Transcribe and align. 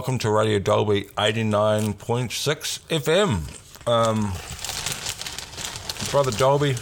Welcome 0.00 0.18
to 0.20 0.30
Radio 0.30 0.58
Dolby 0.58 1.02
89.6 1.18 2.80
FM. 2.88 3.86
Um, 3.86 4.32
Brother 6.10 6.30
Dolby, 6.30 6.76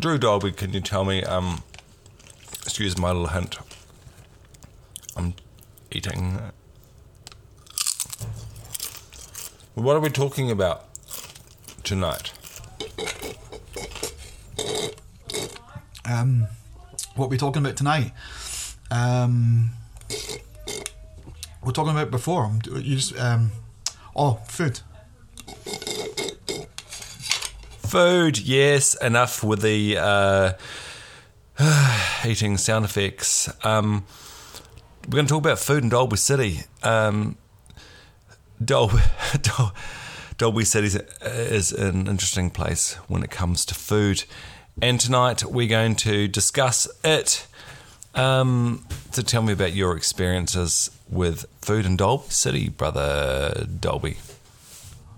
Drew 0.00 0.16
Dolby, 0.16 0.52
can 0.52 0.72
you 0.72 0.80
tell 0.80 1.04
me, 1.04 1.22
um, 1.22 1.62
excuse 2.62 2.96
my 2.96 3.08
little 3.08 3.26
hint, 3.26 3.58
I'm 5.14 5.34
eating. 5.92 6.40
What 9.74 9.96
are 9.96 10.00
we 10.00 10.08
talking 10.08 10.50
about 10.50 10.86
tonight? 11.84 12.32
Um, 16.06 16.46
what 17.16 17.26
are 17.26 17.28
we 17.28 17.36
talking 17.36 17.62
about 17.62 17.76
tonight? 17.76 18.12
Um, 18.90 19.72
we're 21.70 21.84
talking 21.84 21.92
about 21.92 22.10
before. 22.10 22.50
You 22.66 22.96
just, 22.96 23.16
um, 23.16 23.52
oh, 24.16 24.40
food. 24.48 24.80
Food, 27.86 28.38
yes, 28.40 28.94
enough 29.00 29.44
with 29.44 29.62
the 29.62 29.96
uh, 29.96 30.52
eating 32.26 32.56
sound 32.56 32.84
effects. 32.84 33.48
Um, 33.64 34.04
we're 35.06 35.14
going 35.14 35.26
to 35.26 35.30
talk 35.30 35.38
about 35.38 35.60
food 35.60 35.84
in 35.84 35.90
Dolby 35.90 36.16
City. 36.16 36.62
Um, 36.82 37.36
Dolby, 38.64 38.98
Dol- 39.40 39.72
Dolby 40.38 40.64
City 40.64 40.88
is, 40.88 40.96
is 41.22 41.70
an 41.70 42.08
interesting 42.08 42.50
place 42.50 42.94
when 43.06 43.22
it 43.22 43.30
comes 43.30 43.64
to 43.66 43.76
food. 43.76 44.24
And 44.82 44.98
tonight 44.98 45.44
we're 45.44 45.68
going 45.68 45.94
to 45.96 46.26
discuss 46.26 46.88
it. 47.04 47.46
Um, 48.16 48.84
so 49.12 49.22
tell 49.22 49.42
me 49.42 49.52
about 49.52 49.72
your 49.72 49.96
experiences 49.96 50.90
with 51.10 51.44
food 51.60 51.84
in 51.86 51.96
Dolby 51.96 52.30
City, 52.30 52.68
brother 52.68 53.66
Dolby. 53.80 54.16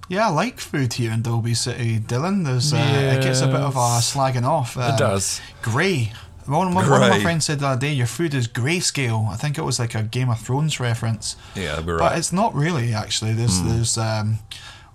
Yeah, 0.08 0.26
I 0.28 0.30
like 0.30 0.58
food 0.58 0.94
here 0.94 1.12
in 1.12 1.22
Dolby 1.22 1.54
City, 1.54 1.98
Dylan. 1.98 2.44
There's 2.44 2.72
uh, 2.72 2.76
it 3.18 3.22
gets 3.22 3.40
a 3.40 3.46
bit 3.46 3.56
of 3.56 3.76
a 3.76 3.78
slagging 4.00 4.44
off. 4.44 4.76
Um, 4.76 4.96
does. 4.96 5.40
Grey. 5.62 6.12
One, 6.44 6.74
one, 6.74 6.90
one 6.90 7.02
of 7.04 7.08
my 7.08 7.20
friends 7.20 7.46
said 7.46 7.60
the 7.60 7.68
other 7.68 7.80
day, 7.80 7.92
your 7.92 8.08
food 8.08 8.34
is 8.34 8.48
grayscale. 8.48 9.28
I 9.28 9.36
think 9.36 9.58
it 9.58 9.62
was 9.62 9.78
like 9.78 9.94
a 9.94 10.02
Game 10.02 10.28
of 10.28 10.40
Thrones 10.40 10.80
reference. 10.80 11.36
Yeah, 11.54 11.76
we're 11.78 11.98
But 11.98 12.10
right. 12.10 12.18
it's 12.18 12.32
not 12.32 12.52
really, 12.52 12.92
actually. 12.92 13.32
There's, 13.32 13.60
Hmm. 13.60 13.68
there's, 13.68 13.96
um, 13.96 14.38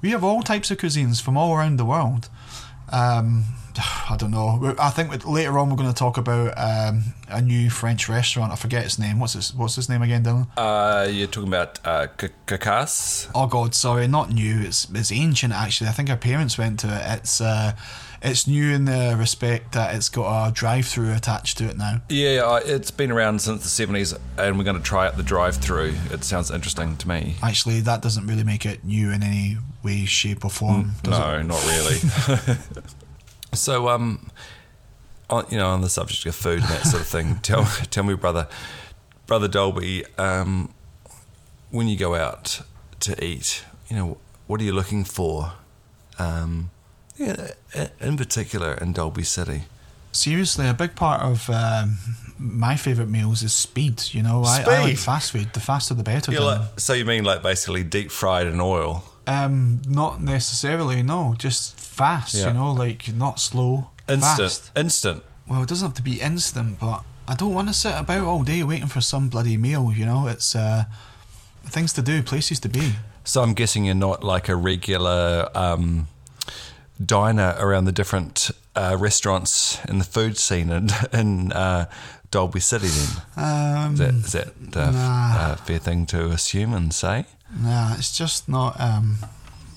we 0.02 0.12
have 0.12 0.26
all 0.26 0.44
types 0.44 0.72
of 0.72 0.78
cuisines 0.78 1.22
from 1.22 1.38
all 1.38 1.56
around 1.56 1.78
the 1.78 1.86
world. 1.86 2.28
Um, 2.90 3.46
I 4.10 4.16
don't 4.18 4.32
know. 4.32 4.76
I 4.80 4.90
think 4.90 5.26
later 5.26 5.58
on 5.60 5.70
we're 5.70 5.76
going 5.76 5.90
to 5.90 5.96
talk 5.96 6.18
about 6.18 6.54
um, 6.58 7.14
a 7.30 7.42
new 7.42 7.70
French 7.70 8.10
restaurant. 8.10 8.52
I 8.52 8.56
forget 8.56 8.86
its 8.86 9.00
name. 9.00 9.20
What's 9.20 9.36
its 9.36 9.54
What's 9.54 9.78
its 9.78 9.90
name 9.90 10.02
again, 10.02 10.24
Dylan? 10.24 10.48
Uh, 10.58 11.08
you're 11.10 11.28
talking 11.28 11.50
about 11.50 11.80
uh, 11.86 12.08
Oh 13.36 13.48
God, 13.48 13.76
sorry, 13.76 14.08
not 14.08 14.32
new. 14.32 14.62
It's 14.62 14.88
it's 14.94 15.12
ancient 15.12 15.54
actually. 15.54 15.90
I 15.90 15.94
think 15.94 16.10
our 16.10 16.18
parents 16.18 16.58
went 16.58 16.80
to 16.82 16.88
it. 16.88 17.20
It's 17.20 17.42
uh, 17.42 17.74
it's 18.22 18.48
new 18.48 18.72
in 18.74 18.86
the 18.86 19.16
respect 19.18 19.74
that 19.74 19.96
it's 19.96 20.10
got 20.10 20.48
a 20.48 20.52
drive-through 20.52 21.14
attached 21.14 21.58
to 21.60 21.66
it 21.66 21.78
now. 21.78 22.02
Yeah, 22.10 22.60
it's 22.66 22.90
been 22.90 23.12
around 23.12 23.42
since 23.42 23.78
the 23.78 23.86
70s, 23.86 24.18
and 24.38 24.58
we're 24.58 24.64
going 24.64 24.78
to 24.78 24.82
try 24.82 25.08
out 25.08 25.18
the 25.18 25.24
drive 25.24 25.58
through. 25.58 25.94
It 26.12 26.24
sounds 26.24 26.50
interesting 26.50 26.98
to 26.98 27.08
me. 27.08 27.36
Actually, 27.44 27.82
that 27.82 28.02
doesn't 28.02 28.26
really 28.26 28.44
make 28.44 28.66
it 28.66 28.84
new 28.84 29.12
in 29.12 29.22
any 29.22 29.58
way, 29.84 30.06
shape, 30.06 30.44
or 30.44 30.50
form. 30.50 30.94
it? 31.04 31.10
No, 31.10 31.42
not 31.44 31.64
really. 31.68 32.58
so, 33.54 33.90
um, 33.90 34.30
on, 35.30 35.46
you 35.50 35.58
know, 35.58 35.70
on 35.70 35.82
the 35.82 35.90
subject 35.90 36.26
of 36.26 36.36
food 36.36 36.60
and 36.60 36.70
that 36.70 36.86
sort 36.86 37.02
of 37.02 37.08
thing, 37.08 37.36
tell 37.42 37.66
tell 37.90 38.04
me, 38.04 38.14
brother, 38.16 38.48
brother 39.26 39.48
Dolby, 39.48 40.06
um, 40.18 40.74
when 41.72 41.88
you 41.88 41.98
go 41.98 42.16
out 42.16 42.62
to 43.02 43.24
eat, 43.24 43.64
you 43.90 43.96
know, 43.96 44.18
what 44.48 44.62
are 44.62 44.64
you 44.64 44.74
looking 44.74 45.04
for? 45.04 45.54
Um, 46.20 46.72
yeah, 47.18 47.52
in 48.00 48.18
particular 48.18 48.74
in 48.74 48.94
Dolby 48.94 49.24
City. 49.24 49.64
Seriously, 50.12 50.68
a 50.68 50.74
big 50.74 50.96
part 50.96 51.22
of 51.22 51.50
um, 51.50 51.98
my 52.40 52.76
favourite 52.76 53.10
meals 53.10 53.44
is 53.44 53.54
speed. 53.54 54.02
You 54.12 54.24
know, 54.24 54.44
I, 54.44 54.64
I 54.66 54.82
like 54.84 54.98
fast 54.98 55.32
food. 55.32 55.54
The 55.54 55.60
faster, 55.60 55.94
the 55.94 56.04
better. 56.04 56.32
Like, 56.32 56.80
so 56.80 56.94
you 56.94 57.06
mean 57.06 57.24
like 57.24 57.44
basically 57.44 57.84
deep 57.84 58.10
fried 58.10 58.48
in 58.48 58.60
oil? 58.60 59.04
Um, 59.28 59.82
not 59.88 60.22
necessarily. 60.22 61.04
No, 61.04 61.36
just 61.38 61.80
fast. 61.80 62.34
Yeah. 62.36 62.48
You 62.48 62.54
know, 62.54 62.72
like 62.72 63.14
not 63.14 63.40
slow. 63.40 63.90
Instant, 64.10 64.40
Fast. 64.40 64.72
instant. 64.76 65.24
Well, 65.50 65.62
it 65.64 65.70
doesn't 65.70 65.88
have 65.88 65.96
to 65.98 66.02
be 66.02 66.22
instant, 66.22 66.80
but 66.80 67.04
I 67.28 67.36
don't 67.36 67.54
want 67.54 67.68
to 67.68 67.74
sit 67.74 67.94
about 67.98 68.24
all 68.26 68.44
day 68.44 68.64
waiting 68.64 68.88
for 68.88 69.02
some 69.02 69.28
bloody 69.30 69.58
meal. 69.58 69.92
You 69.94 70.06
know, 70.06 70.28
it's 70.28 70.56
uh, 70.56 70.86
things 71.66 71.92
to 71.94 72.02
do, 72.02 72.24
places 72.24 72.60
to 72.62 72.70
be. 72.70 72.94
So 73.26 73.42
I'm 73.44 73.54
guessing 73.54 73.84
you're 73.86 73.96
not 73.96 74.24
like 74.24 74.48
a 74.48 74.56
regular 74.56 75.50
um, 75.54 76.08
diner 77.04 77.56
around 77.60 77.84
the 77.86 77.92
different 77.92 78.50
uh, 78.76 78.96
restaurants 78.98 79.84
in 79.86 79.98
the 80.00 80.06
food 80.06 80.38
scene 80.38 80.70
in, 80.70 80.90
in 81.14 81.52
uh, 81.52 81.86
Dolby 82.32 82.62
City. 82.62 82.88
Then 82.88 83.18
Um, 83.46 83.94
is 83.94 84.00
that, 84.00 84.14
is 84.14 84.32
that 84.32 84.48
uh, 84.78 84.92
nah. 84.92 85.54
a 85.54 85.58
fair 85.58 85.80
thing 85.80 86.06
to 86.08 86.28
assume 86.28 86.74
and 86.74 86.94
say? 86.94 87.26
Nah, 87.56 87.96
it's 87.96 88.16
just 88.16 88.50
not. 88.50 88.80
Um, 88.80 89.18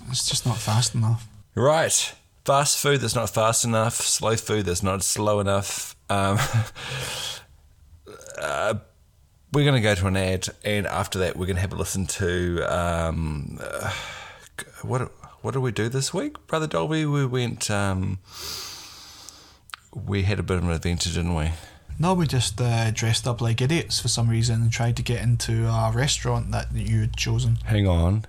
it's 0.08 0.28
just 0.28 0.46
not 0.46 0.56
fast 0.56 0.94
enough. 0.94 1.26
Right, 1.54 2.14
fast 2.44 2.78
food 2.78 3.00
that's 3.00 3.14
not 3.14 3.30
fast 3.30 3.64
enough, 3.64 3.94
slow 3.94 4.36
food 4.36 4.66
that's 4.66 4.82
not 4.82 5.02
slow 5.02 5.40
enough. 5.40 5.96
Um, 6.08 6.38
uh, 8.40 8.74
we're 9.52 9.64
going 9.64 9.74
to 9.74 9.80
go 9.80 9.94
to 9.94 10.06
an 10.06 10.16
ad, 10.16 10.48
and 10.64 10.86
after 10.86 11.18
that, 11.20 11.36
we're 11.36 11.46
going 11.46 11.56
to 11.56 11.62
have 11.62 11.72
a 11.72 11.76
listen 11.76 12.06
to 12.06 12.62
um, 12.64 13.58
uh, 13.62 13.92
what. 14.82 15.12
What 15.42 15.54
did 15.54 15.60
we 15.60 15.72
do 15.72 15.88
this 15.88 16.12
week, 16.12 16.46
brother 16.48 16.66
Dolby? 16.66 17.06
We 17.06 17.24
went. 17.24 17.70
Um, 17.70 18.18
we 19.92 20.24
had 20.24 20.38
a 20.38 20.42
bit 20.42 20.58
of 20.58 20.64
an 20.64 20.70
adventure, 20.70 21.08
didn't 21.08 21.34
we? 21.34 21.52
No, 22.00 22.14
we 22.14 22.26
just 22.26 22.58
uh, 22.58 22.90
dressed 22.92 23.28
up 23.28 23.42
like 23.42 23.60
idiots 23.60 24.00
for 24.00 24.08
some 24.08 24.30
reason 24.30 24.62
and 24.62 24.72
tried 24.72 24.96
to 24.96 25.02
get 25.02 25.22
into 25.22 25.66
a 25.68 25.92
restaurant 25.94 26.50
that 26.50 26.72
you 26.72 27.00
had 27.02 27.14
chosen. 27.14 27.56
Hang 27.66 27.86
on. 27.86 28.24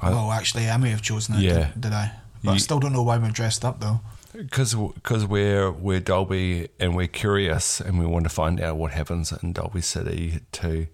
I- 0.00 0.10
well, 0.10 0.30
actually, 0.30 0.68
I 0.68 0.76
may 0.76 0.90
have 0.90 1.00
chosen 1.00 1.36
it. 1.36 1.40
Yeah. 1.40 1.70
Did, 1.72 1.80
did 1.80 1.92
I? 1.94 2.12
But 2.44 2.52
I 2.52 2.56
still 2.58 2.78
don't 2.78 2.92
know 2.92 3.02
why 3.02 3.16
we're 3.16 3.30
dressed 3.30 3.64
up 3.64 3.80
though. 3.80 4.00
Because 4.32 4.74
because 4.74 5.24
we're 5.26 5.70
we're 5.72 6.00
Dolby 6.00 6.68
and 6.78 6.94
we're 6.94 7.08
curious 7.08 7.80
and 7.80 7.98
we 7.98 8.04
want 8.04 8.24
to 8.26 8.28
find 8.28 8.60
out 8.60 8.76
what 8.76 8.92
happens 8.92 9.32
in 9.32 9.54
Dolby 9.54 9.80
City 9.80 10.40
to 10.52 10.86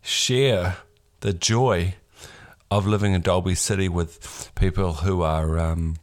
share 0.00 0.78
the 1.20 1.34
joy 1.34 1.94
of 2.70 2.86
living 2.86 3.12
in 3.12 3.20
Dolby 3.20 3.54
City 3.54 3.88
with 3.88 4.50
people 4.56 4.94
who 4.94 5.20
are, 5.22 5.58
um, 5.60 5.96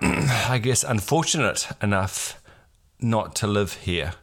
I 0.00 0.58
guess, 0.60 0.82
unfortunate 0.82 1.68
enough 1.82 2.39
not 3.02 3.34
to 3.36 3.46
live 3.46 3.74
here. 3.74 4.14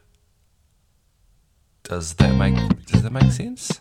Does 1.84 2.14
that 2.14 2.34
make 2.34 2.54
Does 2.86 3.02
that 3.02 3.12
make 3.12 3.32
sense? 3.32 3.80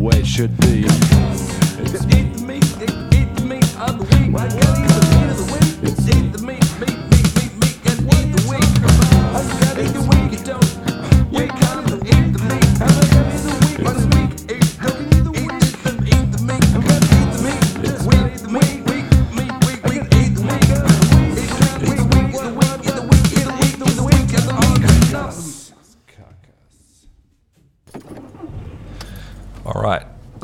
The 0.00 0.06
way 0.06 0.20
it 0.20 0.26
should 0.26 0.56
be. 0.56 0.84
It's 0.86 2.06
Eat 2.06 2.32
the 2.32 2.42
meat, 2.46 2.64
eat, 4.80 4.89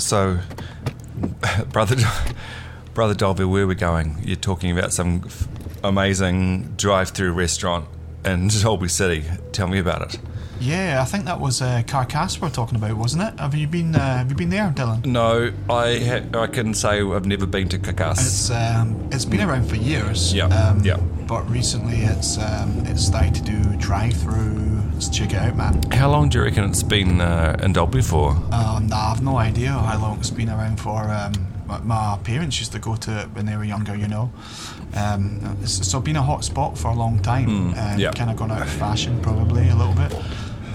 So, 0.07 0.39
brother, 1.73 1.97
brother 2.95 3.13
Dolby, 3.13 3.43
where 3.43 3.67
we 3.67 3.75
going? 3.75 4.23
You're 4.23 4.37
talking 4.37 4.71
about 4.71 4.93
some 4.93 5.23
f- 5.27 5.49
amazing 5.83 6.75
drive-through 6.77 7.33
restaurant 7.33 7.89
in 8.25 8.47
Dolby 8.63 8.87
City. 8.87 9.25
Tell 9.51 9.67
me 9.67 9.81
about 9.81 10.15
it. 10.15 10.21
Yeah, 10.61 11.01
I 11.03 11.05
think 11.05 11.25
that 11.27 11.39
was 11.41 11.61
uh, 11.63 11.83
Carcasse 11.87 12.41
we're 12.41 12.51
talking 12.51 12.77
about, 12.77 12.95
wasn't 12.97 13.23
it? 13.25 13.39
Have 13.41 13.55
you 13.55 13.67
been 13.67 13.95
uh, 13.95 14.19
Have 14.19 14.31
you 14.31 14.37
been 14.37 14.49
there, 14.51 14.71
Dylan? 14.75 15.05
No, 15.05 15.53
I 15.69 15.99
ha- 15.99 16.43
I 16.43 16.47
can 16.47 16.75
say 16.75 17.01
I've 17.03 17.27
never 17.27 17.47
been 17.47 17.69
to 17.69 17.79
Carcasse. 17.79 18.21
It's 18.21 18.51
um, 18.51 19.09
it's 19.13 19.25
been 19.25 19.43
around 19.43 19.69
for 19.69 19.77
years. 19.77 20.33
Yeah, 20.35 20.47
Um, 20.47 20.83
yeah. 20.85 20.97
But 21.27 21.49
recently, 21.51 21.99
it's 21.99 22.39
um, 22.39 22.85
it's 22.87 23.05
started 23.05 23.35
to 23.37 23.43
do 23.43 23.77
drive-through. 23.77 24.83
Let's 24.95 25.09
check 25.09 25.33
it 25.33 25.39
out, 25.39 25.57
man. 25.57 25.83
How 25.93 26.09
long 26.11 26.29
do 26.29 26.39
you 26.39 26.45
reckon 26.45 26.65
it's 26.65 26.83
been 26.85 27.21
uh, 27.21 27.57
in 27.63 27.73
Dolby 27.73 28.01
for? 28.01 28.31
Um, 28.53 28.87
nah, 28.87 29.13
I've 29.13 29.23
no 29.23 29.37
idea 29.37 29.71
how 29.71 30.01
long 30.01 30.19
it's 30.21 30.31
been 30.31 30.49
around 30.49 30.81
for. 30.81 31.03
Um, 31.11 31.33
my- 31.85 32.17
parents 32.23 32.59
used 32.61 32.73
to 32.73 32.79
go 32.79 32.95
to 32.97 33.21
it 33.23 33.27
when 33.35 33.45
they 33.47 33.57
were 33.57 33.65
younger, 33.65 33.95
you 33.97 34.07
know. 34.09 34.31
Um, 34.95 35.41
so 35.67 35.99
it's 35.99 36.05
been 36.07 36.17
a 36.17 36.23
hot 36.23 36.45
spot 36.45 36.79
for 36.79 36.89
a 36.89 36.95
long 36.95 37.19
time. 37.21 37.75
and 37.77 38.01
yeah. 38.01 38.13
Kind 38.13 38.31
of 38.31 38.37
gone 38.37 38.51
out 38.53 38.63
of 38.63 38.69
fashion, 38.71 39.21
probably 39.21 39.69
a 39.69 39.75
little 39.75 39.95
bit. 39.95 40.13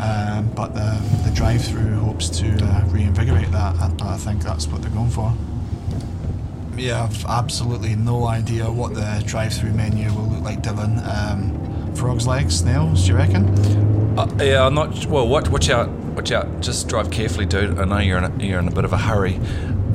Um, 0.01 0.49
but 0.55 0.73
the, 0.73 0.99
the 1.23 1.31
drive-through 1.35 1.95
hopes 1.95 2.29
to 2.39 2.47
uh, 2.63 2.83
reinvigorate 2.87 3.51
that. 3.51 3.75
and 3.79 4.01
I 4.01 4.17
think 4.17 4.41
that's 4.41 4.67
what 4.67 4.81
they're 4.81 4.91
going 4.91 5.11
for. 5.11 5.33
Yeah, 6.75 7.03
I've 7.03 7.25
absolutely 7.25 7.95
no 7.95 8.25
idea 8.25 8.71
what 8.71 8.95
the 8.95 9.21
drive-through 9.25 9.73
menu 9.73 10.11
will 10.13 10.27
look 10.27 10.43
like, 10.43 10.61
Dylan. 10.61 11.05
Um, 11.05 11.93
frogs' 11.95 12.25
legs, 12.25 12.57
snails, 12.57 13.03
do 13.05 13.11
you 13.11 13.17
reckon? 13.17 13.45
Uh, 14.17 14.27
yeah, 14.41 14.65
I'm 14.65 14.73
not. 14.73 15.05
Well, 15.05 15.27
watch, 15.27 15.49
watch 15.49 15.69
out, 15.69 15.89
watch 15.89 16.31
out. 16.31 16.61
Just 16.61 16.87
drive 16.87 17.11
carefully, 17.11 17.45
dude. 17.45 17.77
I 17.77 17.85
know 17.85 17.99
you're 17.99 18.17
in 18.17 18.23
a, 18.23 18.43
you're 18.43 18.59
in 18.59 18.67
a 18.67 18.71
bit 18.71 18.85
of 18.85 18.93
a 18.93 18.97
hurry. 18.97 19.39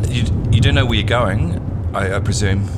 You 0.09 0.25
you 0.53 0.61
do 0.61 0.73
know 0.73 0.87
where 0.87 0.95
you're 0.99 1.09
going, 1.09 1.61
I, 1.95 2.17
I 2.17 2.21
presume. 2.21 2.69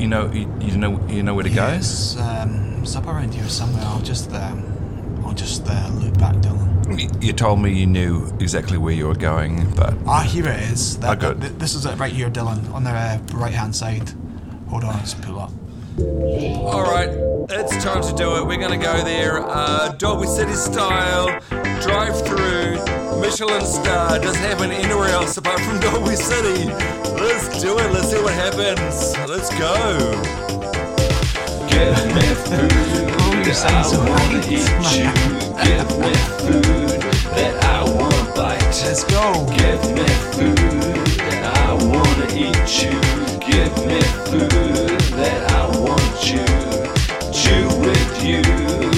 You 0.00 0.06
know 0.06 0.30
you, 0.32 0.52
you 0.60 0.76
know 0.76 1.04
you 1.08 1.22
know 1.22 1.34
where 1.34 1.44
to 1.44 1.50
go. 1.50 1.66
Yes, 1.66 2.16
um, 2.16 2.78
it's 2.82 2.96
up 2.96 3.06
around 3.06 3.34
here 3.34 3.48
somewhere. 3.48 3.82
I'll 3.84 4.00
just, 4.00 4.32
um, 4.32 4.62
just 5.38 5.66
uh, 5.68 5.88
look 6.02 6.16
back, 6.18 6.34
Dylan. 6.36 6.66
You- 7.00 7.10
You 7.20 7.32
told 7.32 7.60
me 7.60 7.72
you 7.72 7.86
knew 7.86 8.26
exactly 8.40 8.76
where 8.78 8.94
you 8.94 9.06
were 9.06 9.14
going, 9.30 9.70
but 9.76 9.94
Ah, 10.06 10.22
here 10.22 10.48
it 10.48 10.60
is. 10.72 10.98
That, 10.98 11.10
Ah, 11.10 11.14
good. 11.14 11.40
this 11.58 11.74
is 11.74 11.84
it 11.86 11.98
right 11.98 12.12
here, 12.12 12.30
Dylan, 12.30 12.60
on 12.74 12.82
the 12.84 12.90
uh, 12.90 13.18
right-hand 13.34 13.74
side. 13.76 14.10
Hold 14.70 14.84
on, 14.84 14.94
let's 14.96 15.14
pull 15.14 15.38
up. 15.38 15.52
all 16.72 16.82
right, 16.82 17.10
it's 17.50 17.76
time 17.84 18.02
to 18.02 18.12
do 18.14 18.36
it. 18.36 18.46
We're 18.46 18.58
gonna 18.60 18.76
go 18.78 19.02
there, 19.04 19.42
uh, 19.48 19.88
Dolby 19.98 20.26
City 20.26 20.52
style, 20.54 21.26
drive 21.80 22.16
through, 22.26 22.76
Michelin 23.20 23.64
star. 23.66 24.18
Doesn't 24.18 24.42
happen 24.42 24.70
anywhere 24.70 25.08
else 25.08 25.36
apart 25.36 25.60
from 25.60 25.80
Dolby 25.80 26.14
City. 26.16 26.66
Let's 27.24 27.60
do 27.60 27.78
it. 27.78 27.90
Let's 27.92 28.10
see 28.10 28.22
what 28.22 28.34
happens. 28.34 29.16
Let's 29.28 29.50
go. 29.58 29.74
Give 31.68 32.14
me 32.14 32.26
food. 32.46 33.17
Sound 33.44 33.86
I 33.86 34.10
wanna 34.10 34.38
eat 34.48 34.68
you. 34.96 35.10
Give 35.64 35.90
me 35.98 36.12
food 36.38 37.00
that 37.36 37.54
I 37.64 37.84
wanna 37.84 38.34
bite. 38.34 38.62
Let's 38.84 39.04
go. 39.04 39.44
Give 39.56 39.82
me 39.96 40.06
food 40.34 40.56
that 41.18 41.42
I 41.58 41.72
wanna 41.74 42.26
eat 42.34 42.68
you. 42.82 42.98
Give 43.40 43.74
me 43.86 44.00
food 44.28 45.00
that 45.16 45.40
I 45.52 45.66
want 45.78 46.18
you. 46.30 46.44
Chew 47.32 47.66
with 47.80 48.24
you, 48.24 48.42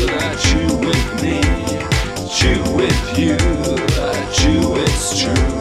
I 0.09 0.35
chew 0.47 0.71
with 0.87 1.09
me. 1.23 1.41
Chew 2.29 2.63
with 2.75 3.19
you, 3.19 3.37
I 4.01 4.33
chew 4.33 4.77
it's 4.77 5.21
true. 5.21 5.61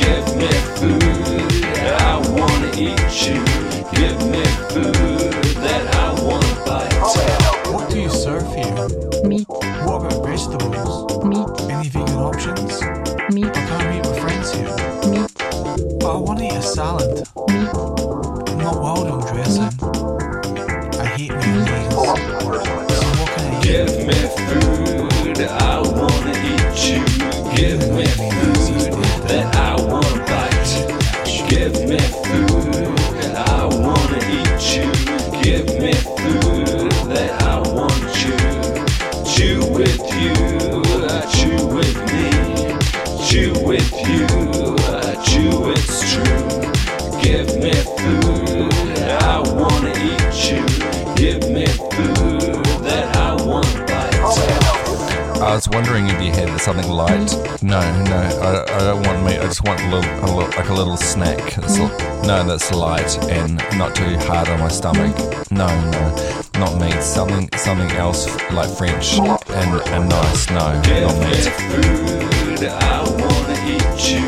Give 0.00 0.26
me 0.36 0.52
food 0.78 1.50
that 1.74 2.00
I 2.00 2.16
wanna 2.30 2.70
eat 2.76 3.10
you. 3.26 3.44
Give 3.92 4.18
me 4.30 4.44
food 4.70 5.17
do 8.52 8.58
you 8.60 8.64
serve 8.76 8.90
here? 8.90 9.28
Meat, 9.28 9.48
What 9.48 10.04
about 10.06 10.24
vegetables? 10.26 11.24
meat, 11.24 11.70
Any 11.70 11.88
vegan 11.88 12.18
options? 12.18 12.82
meat, 13.32 13.46
I 13.46 13.66
can't 13.66 13.90
meet 13.90 14.04
my 14.04 14.20
friends 14.20 14.52
here. 14.52 14.74
meat, 15.10 15.98
But 16.00 16.10
I 16.10 16.16
want 16.16 16.38
to 16.40 16.44
eat 16.46 16.52
a 16.52 16.62
salad. 16.62 17.26
meat, 17.48 17.68
I'm 18.48 18.58
not 18.58 18.80
wild 18.80 19.08
on 19.08 19.20
dressing. 19.34 19.62
I 21.00 21.06
hate 21.16 21.30
mayonnaise. 21.32 22.67
Was 55.68 55.74
wondering 55.74 56.08
if 56.08 56.20
you 56.22 56.30
had 56.32 56.60
something 56.60 56.88
light. 56.90 57.32
No, 57.62 57.80
no, 58.04 58.16
I, 58.42 58.64
I 58.74 58.78
don't 58.80 59.06
want 59.06 59.24
meat. 59.24 59.38
I 59.38 59.44
just 59.44 59.64
want 59.66 59.80
a 59.80 59.88
little, 59.88 60.10
a 60.20 60.26
little 60.26 60.50
like 60.56 60.68
a 60.68 60.74
little 60.74 60.96
snack. 60.96 61.58
L- 61.58 61.88
no, 62.26 62.44
that's 62.44 62.72
light 62.72 63.18
and 63.24 63.56
not 63.78 63.94
too 63.94 64.16
hard 64.20 64.48
on 64.48 64.60
my 64.60 64.68
stomach. 64.68 65.16
No, 65.50 65.66
no, 65.90 66.40
not 66.58 66.80
meat. 66.80 67.02
Something, 67.02 67.48
something 67.56 67.90
else 67.92 68.26
like 68.52 68.70
French 68.76 69.14
and, 69.18 69.80
and 69.88 70.08
nice. 70.08 70.50
No, 70.50 70.80
Give 70.84 71.02
not 71.02 71.18
me 71.18 71.26
meat. 71.26 71.48
food, 71.68 72.68
I 72.68 73.02
wanna 73.02 73.56
eat 73.66 74.10
you. 74.10 74.26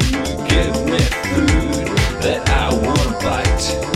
Give 0.49 0.75
me 0.87 0.99
food 1.31 1.89
that 2.23 2.49
I 2.49 2.75
wanna 2.75 3.19
bite. 3.21 3.90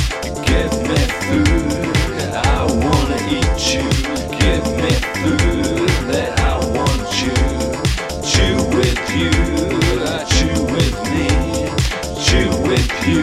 Wanna 13.07 13.21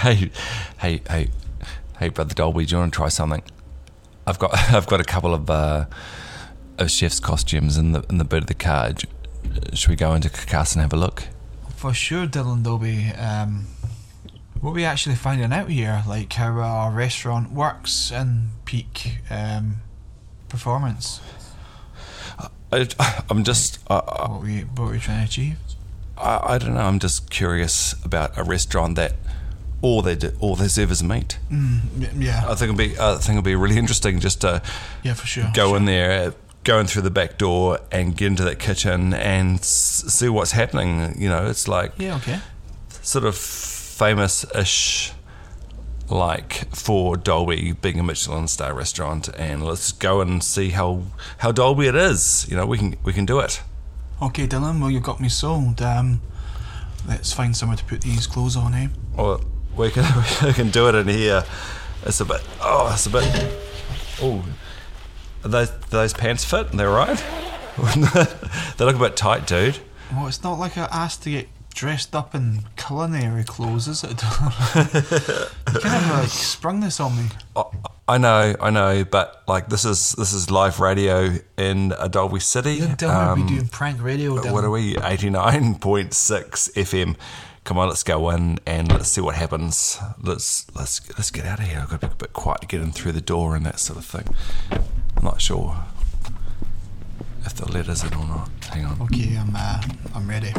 Hey, 0.02 0.30
hey, 0.78 1.02
hey, 1.08 1.28
hey, 1.98 2.08
brother 2.08 2.34
Dolby, 2.34 2.66
do 2.66 2.72
you 2.72 2.78
want 2.78 2.92
to 2.92 2.96
try 2.96 3.08
something? 3.08 3.44
I've 4.26 4.40
got, 4.40 4.58
I've 4.72 4.88
got 4.88 5.00
a 5.00 5.04
couple 5.04 5.32
of, 5.32 5.48
uh, 5.48 5.86
of 6.78 6.90
chef's 6.90 7.20
costumes 7.20 7.78
in 7.78 7.92
the 7.92 8.04
in 8.10 8.18
the 8.18 8.24
boot 8.24 8.42
of 8.42 8.48
the 8.48 8.54
car. 8.54 8.90
Should 9.72 9.88
we 9.88 9.94
go 9.94 10.14
into 10.14 10.30
Carcasse 10.30 10.74
and 10.74 10.82
have 10.82 10.92
a 10.92 10.96
look? 10.96 11.28
For 11.76 11.94
sure, 11.94 12.26
Dylan 12.26 12.64
Dolby. 12.64 13.12
Um, 13.12 13.66
what 14.64 14.70
are 14.70 14.74
we 14.74 14.84
actually 14.84 15.14
finding 15.14 15.52
out 15.52 15.68
here? 15.68 16.02
Like 16.08 16.32
how 16.32 16.58
our 16.58 16.90
restaurant 16.90 17.52
works 17.52 18.10
in 18.10 18.48
peak 18.64 19.18
um, 19.30 19.76
performance. 20.48 21.20
I, 22.72 22.88
I'm 23.30 23.44
just, 23.44 23.78
What 23.88 24.42
we 24.42 24.60
what 24.62 24.88
we're 24.88 24.98
trying 24.98 25.20
to 25.20 25.24
achieve. 25.26 25.58
I, 26.16 26.54
I 26.54 26.58
don't 26.58 26.74
know. 26.74 26.80
I'm 26.80 26.98
just 26.98 27.30
curious 27.30 27.94
about 28.04 28.36
a 28.38 28.42
restaurant 28.42 28.96
that 28.96 29.12
all 29.82 30.02
they 30.02 30.16
do, 30.16 30.32
all 30.40 30.56
they 30.56 30.68
serve 30.68 30.90
is 30.90 31.02
meat. 31.02 31.38
Y- 31.50 31.80
Yeah, 32.18 32.44
I 32.48 32.54
think 32.54 32.72
it'll 32.72 32.76
be, 32.76 32.98
I 32.98 33.14
think 33.16 33.30
it'll 33.30 33.42
be 33.42 33.54
really 33.54 33.76
interesting 33.78 34.18
just 34.18 34.40
to 34.40 34.62
yeah, 35.02 35.14
for 35.14 35.26
sure. 35.26 35.50
go 35.54 35.74
in 35.76 35.84
there, 35.84 36.32
go 36.64 36.80
in 36.80 36.86
through 36.86 37.02
the 37.02 37.10
back 37.10 37.36
door, 37.38 37.80
and 37.92 38.16
get 38.16 38.26
into 38.28 38.44
that 38.44 38.58
kitchen 38.58 39.12
and 39.14 39.58
s- 39.60 40.04
see 40.08 40.28
what's 40.28 40.52
happening. 40.52 41.14
You 41.20 41.28
know, 41.28 41.46
it's 41.46 41.68
like 41.68 41.92
Yeah, 41.98 42.16
okay. 42.16 42.40
sort 43.02 43.24
of 43.24 43.36
famous-ish, 43.94 45.12
like 46.10 46.74
for 46.74 47.16
Dolby 47.16 47.72
being 47.72 48.00
a 48.00 48.02
Michelin 48.02 48.48
star 48.48 48.74
restaurant, 48.74 49.28
and 49.38 49.64
let's 49.64 49.92
go 49.92 50.20
and 50.20 50.42
see 50.42 50.70
how 50.70 51.02
how 51.38 51.52
Dolby 51.52 51.86
it 51.86 51.94
is. 51.94 52.46
You 52.50 52.56
know, 52.56 52.66
we 52.66 52.78
can 52.78 52.96
we 53.04 53.12
can 53.12 53.24
do 53.24 53.38
it. 53.38 53.62
Okay, 54.20 54.46
Dylan. 54.46 54.80
Well, 54.80 54.90
you've 54.90 55.02
got 55.02 55.20
me 55.20 55.28
sold. 55.28 55.80
Um, 55.80 56.20
let's 57.06 57.32
find 57.32 57.56
somewhere 57.56 57.76
to 57.76 57.84
put 57.84 58.00
these 58.02 58.26
clothes 58.26 58.56
on, 58.56 58.74
eh? 58.74 58.88
Or 59.16 59.40
we 59.76 59.90
can 59.90 60.04
we 60.44 60.52
can 60.52 60.70
do 60.70 60.88
it 60.88 60.94
in 60.94 61.08
here. 61.08 61.44
It's 62.04 62.20
a 62.20 62.24
bit. 62.24 62.42
Oh, 62.60 62.90
it's 62.92 63.06
a 63.06 63.10
bit. 63.10 63.24
Oh, 64.20 64.44
are 65.44 65.48
those 65.48 65.70
those 65.90 66.12
pants 66.12 66.44
fit? 66.44 66.72
They're 66.72 66.90
right. 66.90 67.22
they 68.76 68.84
look 68.84 68.96
a 68.96 68.98
bit 68.98 69.16
tight, 69.16 69.46
dude. 69.46 69.78
Well, 70.12 70.26
it's 70.26 70.42
not 70.42 70.58
like 70.58 70.76
I 70.78 70.84
asked 70.92 71.22
to 71.24 71.30
get 71.30 71.48
dressed 71.74 72.14
up 72.14 72.34
in 72.34 72.60
culinary 72.76 73.44
clothes, 73.44 73.88
is 73.88 74.04
it? 74.04 74.10
you 74.74 75.80
kind 75.80 76.04
of 76.04 76.10
like 76.20 76.28
sprung 76.28 76.80
this 76.80 77.00
on 77.00 77.16
me. 77.16 77.24
I 78.08 78.18
know, 78.18 78.54
I 78.60 78.70
know, 78.70 79.04
but 79.04 79.42
like 79.48 79.68
this 79.68 79.84
is 79.84 80.12
this 80.12 80.32
is 80.32 80.50
live 80.50 80.78
radio 80.80 81.34
in 81.56 81.92
Dolby 82.10 82.40
City. 82.40 82.74
You 82.74 82.84
and 82.84 82.98
Dylan 82.98 83.14
Um, 83.32 83.46
doing 83.46 83.66
prank 83.68 84.02
radio. 84.02 84.36
Dylan. 84.36 84.52
what 84.52 84.64
are 84.64 84.70
we? 84.70 84.96
Eighty 84.98 85.30
nine 85.30 85.74
point 85.76 86.14
six 86.14 86.68
FM. 86.76 87.16
Come 87.64 87.78
on, 87.78 87.88
let's 87.88 88.02
go 88.02 88.28
in 88.28 88.58
and 88.66 88.92
let's 88.92 89.08
see 89.08 89.22
what 89.22 89.34
happens. 89.36 89.98
Let's 90.22 90.66
let's 90.76 91.00
let's 91.16 91.30
get 91.30 91.46
out 91.46 91.60
of 91.60 91.66
here. 91.66 91.80
I've 91.80 91.88
got 91.88 92.00
to 92.02 92.06
be 92.08 92.12
a 92.12 92.16
bit 92.16 92.32
quiet 92.34 92.60
to 92.60 92.66
get 92.66 92.82
in 92.82 92.92
through 92.92 93.12
the 93.12 93.22
door 93.22 93.56
and 93.56 93.64
that 93.64 93.80
sort 93.80 93.98
of 93.98 94.04
thing. 94.04 94.34
I'm 95.16 95.24
not 95.24 95.40
sure 95.40 95.74
if 97.46 97.54
the 97.54 97.70
letter's 97.72 98.04
in 98.04 98.12
or 98.14 98.26
not. 98.26 98.50
Hang 98.70 98.84
on. 98.84 99.00
Okay, 99.02 99.36
I'm 99.38 99.54
uh, 99.56 99.80
I'm 100.14 100.28
ready. 100.28 100.52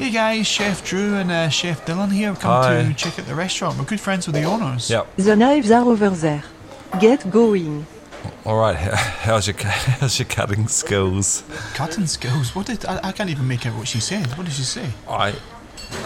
Hey 0.00 0.10
guys, 0.10 0.46
Chef 0.46 0.82
Drew 0.82 1.16
and 1.16 1.30
uh, 1.30 1.50
Chef 1.50 1.84
Dylan 1.84 2.10
here. 2.10 2.30
We've 2.30 2.40
come 2.40 2.62
Hi. 2.62 2.84
to 2.84 2.94
check 2.94 3.18
out 3.18 3.26
the 3.26 3.34
restaurant. 3.34 3.78
We're 3.78 3.84
good 3.84 4.00
friends 4.00 4.26
with 4.26 4.34
the 4.34 4.44
owners. 4.44 4.88
Yep. 4.88 5.14
The 5.16 5.36
knives 5.36 5.70
are 5.70 5.84
over 5.84 6.08
there. 6.08 6.42
Get 6.98 7.30
going. 7.30 7.86
All 8.46 8.56
right. 8.56 8.76
How's 8.78 9.46
your 9.46 9.58
how's 9.58 10.18
your 10.18 10.26
cutting 10.26 10.68
skills? 10.68 11.44
Cutting 11.74 12.06
skills. 12.06 12.54
What 12.56 12.64
did 12.64 12.86
I, 12.86 13.08
I 13.08 13.12
can't 13.12 13.28
even 13.28 13.46
make 13.46 13.66
out 13.66 13.76
what 13.76 13.88
she 13.88 14.00
said. 14.00 14.26
What 14.38 14.46
did 14.46 14.54
she 14.54 14.62
say? 14.62 14.88
I 15.06 15.34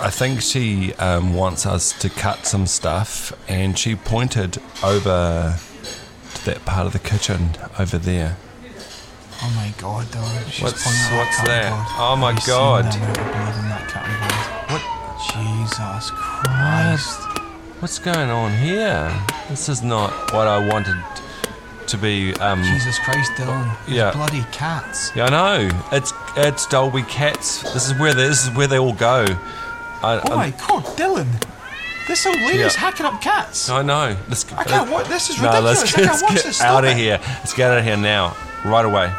I 0.00 0.10
think 0.10 0.40
she 0.42 0.92
um, 0.94 1.32
wants 1.32 1.64
us 1.64 1.96
to 2.00 2.10
cut 2.10 2.46
some 2.46 2.66
stuff, 2.66 3.32
and 3.48 3.78
she 3.78 3.94
pointed 3.94 4.58
over 4.82 5.56
to 6.34 6.44
that 6.46 6.64
part 6.64 6.88
of 6.88 6.94
the 6.94 6.98
kitchen 6.98 7.50
over 7.78 7.96
there. 7.98 8.38
Oh 9.46 9.52
my 9.56 9.72
god, 9.78 10.06
Dylan. 10.06 10.50
She's 10.50 10.62
What's- 10.62 10.84
what's 11.12 11.38
that? 11.42 11.72
Oh 11.98 12.16
my 12.16 12.32
Have 12.32 12.46
God. 12.46 12.84
the 12.84 12.96
amount 12.96 13.18
of 13.18 13.24
blood 13.24 13.56
in 13.58 13.68
that 13.68 13.88
cutting 13.88 14.18
board? 14.20 14.80
What 14.80 14.82
Jesus 15.32 16.10
Christ. 16.10 17.20
what's 17.80 17.98
going 17.98 18.30
on 18.30 18.52
here? 18.56 19.12
This 19.50 19.68
is 19.68 19.82
not 19.82 20.32
what 20.32 20.46
I 20.48 20.56
wanted 20.58 20.96
to 21.88 21.98
be. 21.98 22.32
Um, 22.36 22.62
Jesus 22.64 22.98
Christ, 23.00 23.32
Dylan. 23.32 23.70
Yeah. 23.86 24.12
bloody 24.12 24.44
cats. 24.52 25.12
yeah, 25.14 25.26
I 25.26 25.30
know. 25.30 25.70
It's 25.92 26.12
it's 26.36 26.66
Dolby 26.66 27.02
Cats. 27.02 27.60
This 27.74 27.86
is 27.90 27.98
where 27.98 28.14
they, 28.14 28.26
this 28.28 28.44
is 28.46 28.50
where 28.56 28.66
they 28.66 28.78
all 28.78 28.94
go. 28.94 29.26
I, 30.02 30.20
Oh 30.24 30.36
my 30.36 30.50
god, 30.50 30.84
Dylan. 30.96 31.28
This 32.08 32.26
old 32.26 32.36
lady's 32.36 32.74
Yeah. 32.74 32.80
hacking 32.80 33.06
up 33.06 33.20
cats. 33.20 33.68
I 33.70 33.82
know. 33.82 34.16
Let's, 34.28 34.50
I 34.54 34.64
can't 34.64 34.90
watch- 34.90 35.08
this 35.08 35.30
is 35.30 35.40
No, 35.40 35.60
let's, 35.60 35.80
ridiculous. 35.82 35.94
I 35.94 35.96
can't 35.96 36.06
let's 36.10 36.22
watch 36.22 36.34
get 36.34 36.44
this. 36.44 36.60
Out 36.62 36.84
of 36.84 36.96
here. 36.96 37.18
Let's 37.22 37.54
get 37.54 37.70
out 37.70 37.78
of 37.78 37.84
here 37.84 37.96
now, 37.96 38.36
right 38.64 38.84
away. 38.84 39.10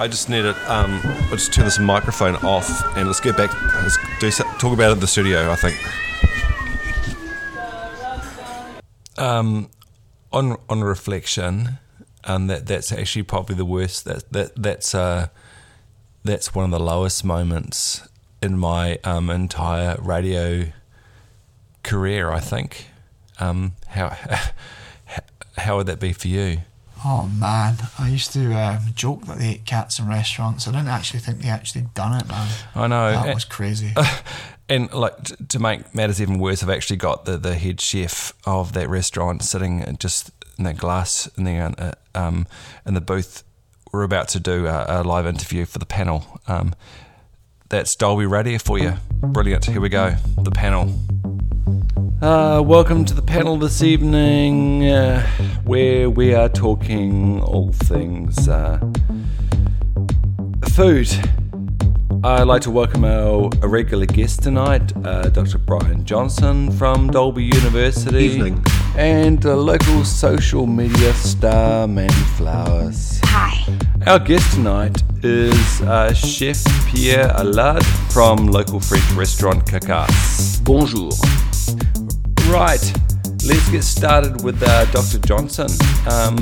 I 0.00 0.08
just 0.08 0.30
need 0.30 0.46
it. 0.46 0.56
Um, 0.66 0.98
I'll 1.04 1.36
just 1.36 1.52
turn 1.52 1.66
this 1.66 1.78
microphone 1.78 2.34
off 2.36 2.96
and 2.96 3.06
let's 3.06 3.20
get 3.20 3.36
back. 3.36 3.52
Let's 3.82 3.98
do 4.18 4.30
talk 4.30 4.72
about 4.72 4.88
it 4.88 4.92
in 4.92 5.00
the 5.00 5.06
studio. 5.06 5.50
I 5.50 5.56
think. 5.56 5.76
Um, 9.18 9.68
on 10.32 10.56
on 10.70 10.80
reflection, 10.80 11.78
um, 12.24 12.46
that 12.46 12.66
that's 12.66 12.92
actually 12.92 13.24
probably 13.24 13.56
the 13.56 13.66
worst. 13.66 14.06
That 14.06 14.32
that 14.32 14.52
that's 14.56 14.94
uh, 14.94 15.28
that's 16.24 16.54
one 16.54 16.64
of 16.64 16.70
the 16.70 16.80
lowest 16.80 17.22
moments 17.22 18.08
in 18.42 18.56
my 18.56 18.98
um 19.04 19.28
entire 19.28 19.98
radio 20.00 20.72
career. 21.82 22.30
I 22.30 22.40
think. 22.40 22.86
Um, 23.38 23.72
how 23.88 24.16
how 25.58 25.76
would 25.76 25.88
that 25.88 26.00
be 26.00 26.14
for 26.14 26.28
you? 26.28 26.62
Oh 27.04 27.28
man, 27.38 27.76
I 27.98 28.08
used 28.08 28.32
to 28.34 28.52
uh, 28.54 28.78
joke 28.94 29.24
that 29.26 29.38
they 29.38 29.48
ate 29.50 29.64
cats 29.64 29.98
in 29.98 30.06
restaurants. 30.08 30.68
I 30.68 30.72
didn't 30.72 30.88
actually 30.88 31.20
think 31.20 31.40
they 31.40 31.48
actually 31.48 31.86
done 31.94 32.20
it, 32.20 32.28
man. 32.28 32.48
I 32.74 32.86
know. 32.88 33.12
That 33.12 33.26
Eh, 33.28 33.34
was 33.34 33.44
crazy. 33.44 33.92
And 34.68 34.92
like 34.94 35.20
t- 35.24 35.34
to 35.48 35.58
make 35.58 35.92
matters 35.96 36.22
even 36.22 36.38
worse, 36.38 36.62
I've 36.62 36.70
actually 36.70 36.98
got 36.98 37.24
the, 37.24 37.36
the 37.36 37.56
head 37.56 37.80
chef 37.80 38.32
of 38.46 38.72
that 38.74 38.88
restaurant 38.88 39.42
sitting 39.42 39.96
just 39.98 40.30
in 40.58 40.64
that 40.64 40.76
glass 40.76 41.28
in 41.36 41.42
the 41.42 41.56
uh, 41.58 41.92
um 42.14 42.46
in 42.86 42.94
the 42.94 43.00
booth. 43.00 43.42
We're 43.90 44.04
about 44.04 44.28
to 44.28 44.38
do 44.38 44.68
a, 44.68 44.84
a 44.88 45.02
live 45.02 45.26
interview 45.26 45.64
for 45.64 45.80
the 45.80 45.86
panel. 45.86 46.40
Um, 46.46 46.76
that's 47.68 47.96
Dolby 47.96 48.26
Radio 48.26 48.58
for 48.58 48.78
you. 48.78 48.92
Brilliant. 49.20 49.64
Here 49.64 49.80
we 49.80 49.88
go. 49.88 50.14
The 50.40 50.52
panel. 50.52 50.94
Uh, 52.22 52.62
welcome 52.62 53.02
to 53.02 53.14
the 53.14 53.22
panel 53.22 53.56
this 53.56 53.82
evening, 53.82 54.86
uh, 54.86 55.26
where 55.64 56.10
we 56.10 56.34
are 56.34 56.50
talking 56.50 57.40
all 57.40 57.72
things 57.72 58.46
uh, 58.46 58.78
food. 60.72 61.08
I'd 62.22 62.42
like 62.42 62.60
to 62.62 62.70
welcome 62.70 63.06
our 63.06 63.48
a 63.62 63.68
regular 63.68 64.04
guest 64.04 64.42
tonight, 64.42 64.94
uh, 65.02 65.30
Dr. 65.30 65.56
Brian 65.56 66.04
Johnson 66.04 66.70
from 66.72 67.08
Dolby 67.08 67.44
University. 67.44 68.24
Evening. 68.24 68.62
And 68.98 69.46
uh, 69.46 69.56
local 69.56 70.04
social 70.04 70.66
media 70.66 71.14
star 71.14 71.88
Mandy 71.88 72.12
Flowers. 72.36 73.18
Hi. 73.24 73.78
Our 74.06 74.18
guest 74.18 74.56
tonight 74.56 75.02
is 75.22 75.80
uh, 75.80 76.12
Chef 76.12 76.62
Pierre 76.86 77.30
Allard 77.30 77.82
from 78.10 78.48
local 78.48 78.78
French 78.78 79.10
restaurant 79.12 79.64
Carcasse. 79.64 80.62
Bonjour. 80.64 81.12
Right, 82.50 82.82
let's 83.46 83.70
get 83.70 83.84
started 83.84 84.42
with 84.42 84.60
uh, 84.60 84.84
Dr. 84.86 85.18
Johnson. 85.20 85.68
Um, 86.10 86.36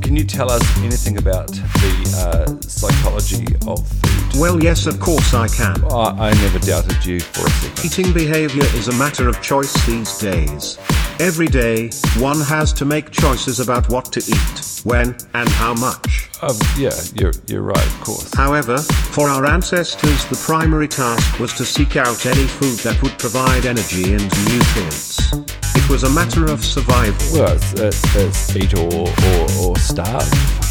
can 0.00 0.14
you 0.14 0.22
tell 0.22 0.48
us 0.48 0.62
anything 0.78 1.18
about 1.18 1.48
the 1.48 2.14
uh, 2.16 2.60
psychology 2.60 3.44
of 3.66 3.84
food? 3.84 4.40
Well, 4.40 4.62
yes, 4.62 4.86
of 4.86 5.00
course 5.00 5.34
I 5.34 5.48
can. 5.48 5.84
I, 5.86 6.28
I 6.28 6.34
never 6.34 6.60
doubted 6.60 7.04
you 7.04 7.18
for 7.18 7.46
a 7.46 7.50
second. 7.50 7.84
Eating 7.84 8.12
behavior 8.12 8.62
is 8.76 8.86
a 8.86 8.92
matter 8.92 9.28
of 9.28 9.42
choice 9.42 9.74
these 9.86 10.16
days. 10.18 10.78
Every 11.22 11.46
day, 11.46 11.88
one 12.18 12.40
has 12.40 12.72
to 12.72 12.84
make 12.84 13.12
choices 13.12 13.60
about 13.60 13.88
what 13.88 14.06
to 14.06 14.18
eat, 14.18 14.82
when, 14.82 15.16
and 15.34 15.48
how 15.50 15.72
much. 15.72 16.28
Um, 16.42 16.58
yeah, 16.76 16.90
you're, 17.14 17.30
you're 17.46 17.62
right, 17.62 17.86
of 17.86 18.00
course. 18.00 18.34
However, 18.34 18.78
for 18.78 19.28
our 19.28 19.46
ancestors, 19.46 20.24
the 20.24 20.34
primary 20.44 20.88
task 20.88 21.38
was 21.38 21.52
to 21.54 21.64
seek 21.64 21.94
out 21.94 22.26
any 22.26 22.48
food 22.48 22.76
that 22.80 23.00
would 23.04 23.16
provide 23.20 23.66
energy 23.66 24.14
and 24.14 24.24
nutrients. 24.50 25.32
It 25.76 25.88
was 25.88 26.02
a 26.02 26.10
matter 26.10 26.46
of 26.46 26.64
survival. 26.64 27.24
Well, 27.32 27.54
it's, 27.54 27.72
it's, 27.74 28.16
it's 28.16 28.56
eat 28.56 28.74
or, 28.74 28.92
or, 28.92 29.46
or 29.62 29.78
starve, 29.78 30.26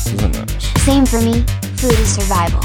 isn't 0.07 0.35
it? 0.35 0.61
Same 0.79 1.05
for 1.05 1.21
me. 1.21 1.43
Food 1.79 1.97
is 1.97 2.13
survival. 2.13 2.59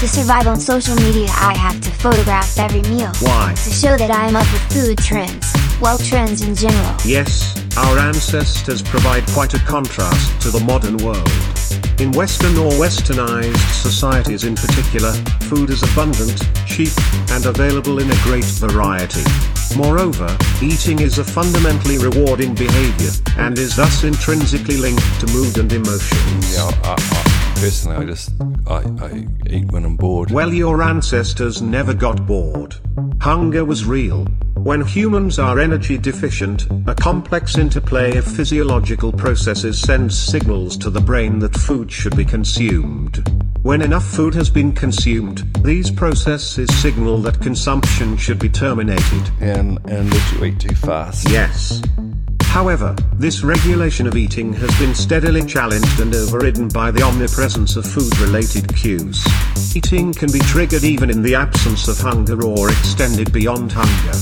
To 0.00 0.08
survive 0.08 0.48
on 0.48 0.58
social 0.58 0.96
media, 0.96 1.28
I 1.30 1.56
have 1.56 1.80
to 1.80 1.90
photograph 1.92 2.58
every 2.58 2.82
meal. 2.90 3.12
Why? 3.20 3.54
To 3.54 3.70
show 3.70 3.96
that 3.96 4.10
I 4.10 4.26
am 4.26 4.34
up 4.34 4.52
with 4.52 4.72
food 4.72 4.98
trends. 4.98 5.59
Well, 5.80 5.96
trends 5.96 6.42
in 6.42 6.54
general. 6.54 6.94
Yes, 7.06 7.56
our 7.78 7.98
ancestors 7.98 8.82
provide 8.82 9.26
quite 9.28 9.54
a 9.54 9.58
contrast 9.60 10.42
to 10.42 10.50
the 10.50 10.60
modern 10.60 10.98
world. 10.98 11.30
In 11.98 12.12
Western 12.12 12.58
or 12.58 12.70
Westernized 12.72 13.56
societies 13.82 14.44
in 14.44 14.56
particular, 14.56 15.12
food 15.48 15.70
is 15.70 15.82
abundant, 15.82 16.38
cheap, 16.66 16.92
and 17.30 17.46
available 17.46 17.98
in 17.98 18.10
a 18.10 18.16
great 18.24 18.44
variety. 18.44 19.22
Moreover, 19.74 20.36
eating 20.60 21.00
is 21.00 21.18
a 21.18 21.24
fundamentally 21.24 21.96
rewarding 21.96 22.54
behavior, 22.54 23.10
and 23.38 23.58
is 23.58 23.74
thus 23.74 24.04
intrinsically 24.04 24.76
linked 24.76 25.20
to 25.20 25.26
mood 25.28 25.56
and 25.56 25.72
emotions. 25.72 26.52
Yeah, 26.52 26.70
I, 26.84 26.96
I, 26.98 27.54
personally, 27.58 27.96
I 27.96 28.04
just 28.04 28.32
I, 28.66 28.82
I 29.02 29.26
eat 29.48 29.72
when 29.72 29.86
I'm 29.86 29.96
bored. 29.96 30.30
Well, 30.30 30.52
your 30.52 30.82
ancestors 30.82 31.62
never 31.62 31.94
got 31.94 32.26
bored. 32.26 32.76
Hunger 33.22 33.64
was 33.64 33.86
real. 33.86 34.26
When 34.62 34.82
humans 34.82 35.38
are 35.38 35.58
energy 35.58 35.96
deficient, 35.96 36.66
a 36.86 36.94
complex 36.94 37.56
interplay 37.56 38.18
of 38.18 38.26
physiological 38.26 39.10
processes 39.10 39.80
sends 39.80 40.18
signals 40.18 40.76
to 40.78 40.90
the 40.90 41.00
brain 41.00 41.38
that 41.38 41.56
food 41.56 41.90
should 41.90 42.14
be 42.14 42.26
consumed. 42.26 43.26
When 43.62 43.80
enough 43.80 44.04
food 44.04 44.34
has 44.34 44.50
been 44.50 44.72
consumed, 44.72 45.44
these 45.64 45.90
processes 45.90 46.68
signal 46.78 47.22
that 47.22 47.40
consumption 47.40 48.18
should 48.18 48.38
be 48.38 48.50
terminated. 48.50 49.30
and 49.40 49.78
and 49.86 50.12
let 50.12 50.32
you 50.32 50.44
eat 50.44 50.60
too 50.60 50.74
fast. 50.74 51.30
Yes. 51.30 51.80
However, 52.50 52.96
this 53.14 53.44
regulation 53.44 54.08
of 54.08 54.16
eating 54.16 54.52
has 54.54 54.76
been 54.76 54.92
steadily 54.92 55.46
challenged 55.46 56.00
and 56.00 56.12
overridden 56.12 56.66
by 56.66 56.90
the 56.90 57.00
omnipresence 57.00 57.76
of 57.76 57.86
food 57.86 58.18
related 58.18 58.74
cues. 58.74 59.24
Eating 59.72 60.12
can 60.12 60.32
be 60.32 60.40
triggered 60.40 60.82
even 60.82 61.10
in 61.10 61.22
the 61.22 61.36
absence 61.36 61.86
of 61.86 61.96
hunger 62.00 62.44
or 62.44 62.68
extended 62.70 63.32
beyond 63.32 63.70
hunger. 63.72 64.18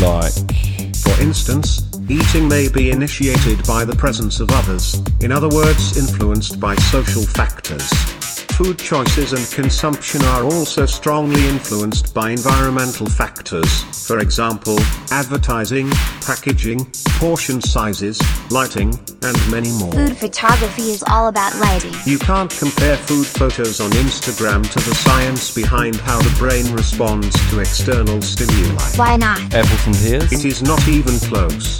Like, 0.00 0.54
For 0.98 1.20
instance, 1.20 1.90
eating 2.08 2.48
may 2.48 2.68
be 2.68 2.92
initiated 2.92 3.66
by 3.66 3.84
the 3.84 3.96
presence 3.96 4.38
of 4.38 4.52
others, 4.52 5.02
in 5.20 5.32
other 5.32 5.48
words, 5.48 5.98
influenced 5.98 6.60
by 6.60 6.76
social 6.76 7.22
factors. 7.22 8.19
Food 8.62 8.78
choices 8.78 9.32
and 9.32 9.50
consumption 9.52 10.22
are 10.22 10.44
also 10.44 10.84
strongly 10.84 11.48
influenced 11.48 12.12
by 12.12 12.28
environmental 12.28 13.06
factors, 13.06 13.84
for 14.06 14.18
example, 14.18 14.78
advertising, 15.10 15.88
packaging, 16.20 16.84
portion 17.18 17.58
sizes, 17.62 18.20
lighting, 18.50 18.90
and 19.22 19.50
many 19.50 19.72
more. 19.78 19.90
Food 19.92 20.14
photography 20.14 20.90
is 20.90 21.02
all 21.08 21.28
about 21.28 21.56
lighting. 21.56 21.94
You 22.04 22.18
can't 22.18 22.50
compare 22.50 22.98
food 22.98 23.26
photos 23.26 23.80
on 23.80 23.92
Instagram 23.92 24.62
to 24.72 24.78
the 24.78 24.94
science 24.94 25.54
behind 25.54 25.96
how 25.96 26.20
the 26.20 26.36
brain 26.36 26.70
responds 26.74 27.32
to 27.48 27.60
external 27.60 28.20
stimuli. 28.20 28.76
Why 28.96 29.16
not? 29.16 29.40
Apples 29.54 29.86
and 29.86 29.96
pears. 29.96 30.32
It 30.32 30.44
is 30.44 30.60
not 30.62 30.86
even 30.86 31.18
close. 31.20 31.78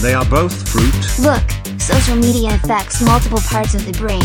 They 0.00 0.14
are 0.14 0.24
both 0.24 0.66
fruit. 0.66 1.18
Look, 1.18 1.44
social 1.78 2.16
media 2.16 2.54
affects 2.54 3.02
multiple 3.04 3.40
parts 3.40 3.74
of 3.74 3.84
the 3.84 3.92
brain. 3.92 4.22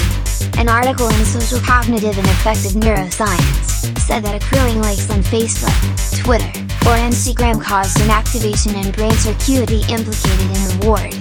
An 0.58 0.70
article 0.70 1.08
in 1.10 1.25
Social 1.25 1.60
Cognitive 1.60 2.17
and 2.17 2.27
Affective 2.27 2.74
Neuroscience 2.74 3.98
said 4.00 4.24
that 4.24 4.36
accruing 4.41 4.82
likes 4.82 5.10
on 5.10 5.22
Facebook, 5.22 5.74
Twitter, 6.24 6.48
or 6.88 6.96
Instagram 6.98 7.62
caused 7.62 8.00
an 8.01 8.10
activation 8.10 8.75
in 8.75 8.91
brain 8.91 9.12
circuitry 9.13 9.82
implicated 9.89 10.50
in 10.50 10.79
reward. 10.79 11.13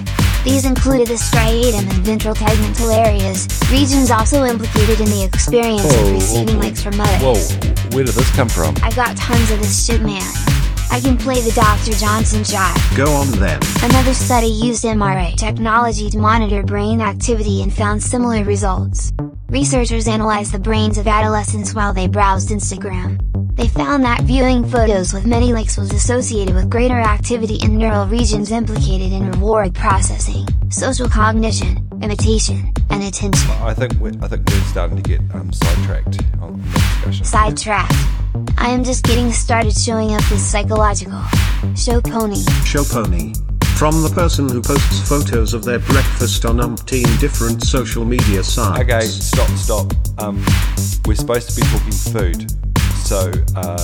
These 0.43 0.65
included 0.65 1.07
the 1.07 1.15
striatum 1.15 1.89
and 1.89 2.03
ventral 2.05 2.35
tegmental 2.35 2.95
areas, 2.95 3.47
regions 3.69 4.11
also 4.11 4.45
implicated 4.45 4.99
in 4.99 5.09
the 5.09 5.23
experience 5.23 5.83
of 5.83 6.11
receiving 6.11 6.59
likes 6.59 6.81
from 6.81 6.99
others. 6.99 7.51
Whoa, 7.51 7.95
where 7.95 8.05
did 8.05 8.15
this 8.15 8.29
come 8.35 8.49
from? 8.49 8.75
I 8.81 8.91
got 8.91 9.17
tons 9.17 9.51
of 9.51 9.59
this 9.59 9.85
shit, 9.85 10.01
man. 10.01 10.23
I 10.91 10.99
can 10.99 11.17
play 11.17 11.41
the 11.41 11.51
Dr. 11.51 11.91
Johnson 11.97 12.43
shot. 12.43 12.77
Go 12.95 13.11
on 13.11 13.27
then. 13.31 13.59
Another 13.83 14.13
study 14.13 14.47
used 14.47 14.83
MRI 14.83 15.35
technology 15.35 16.09
to 16.09 16.17
monitor 16.17 16.63
brain 16.63 17.01
activity 17.01 17.61
and 17.61 17.73
found 17.73 18.01
similar 18.01 18.43
results. 18.43 19.13
Researchers 19.49 20.07
analyzed 20.07 20.53
the 20.53 20.59
brains 20.59 20.97
of 20.97 21.07
adolescents 21.07 21.73
while 21.73 21.93
they 21.93 22.07
browsed 22.07 22.49
Instagram. 22.49 23.21
They 23.55 23.67
found 23.67 24.03
that 24.03 24.21
viewing 24.21 24.67
photos 24.67 25.13
with 25.13 25.25
many 25.25 25.51
likes 25.53 25.77
was 25.77 25.91
associated 25.91 26.53
with 26.53 26.69
greater 26.69 26.99
activity 26.99 27.55
in 27.63 27.77
neural 27.77 28.05
regions 28.05 28.51
implicated 28.51 29.11
in 29.11 29.31
reward 29.31 29.73
processing, 29.73 30.45
social 30.69 31.09
cognition, 31.09 31.86
imitation, 32.01 32.71
and 32.89 33.03
attention. 33.03 33.49
I 33.61 33.73
think 33.73 33.93
we're, 33.95 34.13
I 34.21 34.27
think 34.27 34.47
we're 34.49 34.61
starting 34.61 34.97
to 34.97 35.03
get 35.03 35.21
um, 35.33 35.51
sidetracked 35.51 36.19
on 36.41 36.61
this 36.61 36.73
discussion. 36.73 37.25
Sidetracked. 37.25 37.93
I 38.57 38.69
am 38.69 38.83
just 38.83 39.03
getting 39.03 39.31
started 39.31 39.75
showing 39.75 40.13
up 40.13 40.23
this 40.25 40.45
psychological 40.45 41.21
show 41.75 42.01
pony. 42.01 42.43
Show 42.65 42.83
pony. 42.83 43.33
From 43.77 44.01
the 44.01 44.09
person 44.09 44.49
who 44.49 44.61
posts 44.61 45.07
photos 45.07 45.53
of 45.53 45.63
their 45.63 45.79
breakfast 45.79 46.45
on 46.45 46.57
umpteen 46.57 47.19
different 47.19 47.63
social 47.63 48.05
media 48.05 48.43
sites. 48.43 48.81
Okay, 48.81 49.05
stop, 49.05 49.49
stop. 49.51 49.93
Um, 50.17 50.43
we're 51.05 51.15
supposed 51.15 51.49
to 51.51 51.61
be 51.61 51.67
talking 51.67 51.91
food. 51.91 52.66
So, 53.07 53.31
uh, 53.55 53.77